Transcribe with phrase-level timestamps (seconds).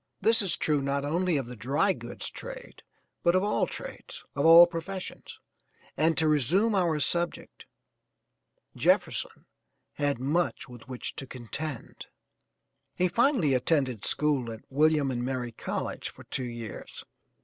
[0.19, 2.81] This is true, not only of the dry goods trade
[3.21, 5.39] but of all trades, of all professions,
[5.95, 7.67] and to resume our subject
[8.75, 9.45] Jefferson
[9.93, 12.07] had much with which to contend.
[12.95, 17.03] He finally attended school at William and Mary College for two years.